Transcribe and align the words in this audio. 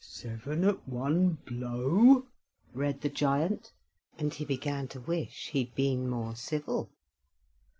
"Seven 0.03 0.63
at 0.63 0.87
one 0.89 1.33
blow," 1.45 2.25
read 2.73 3.01
the 3.01 3.09
giant, 3.09 3.71
and 4.17 4.33
he 4.33 4.43
began 4.45 4.87
to 4.87 4.99
wish 4.99 5.49
he'd 5.49 5.75
been 5.75 6.09
more 6.09 6.35
civil. 6.35 6.89